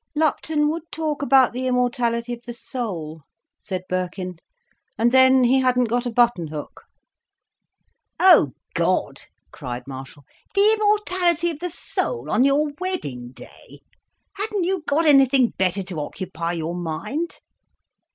[0.15, 3.21] "Lupton would talk about the immortality of the soul,"
[3.55, 4.37] said Birkin,
[4.97, 6.85] "and then he hadn't got a button hook."
[8.19, 10.23] "Oh God!" cried Marshall.
[10.55, 13.81] "The immortality of the soul on your wedding day!
[14.37, 17.35] Hadn't you got anything better to occupy your mind?"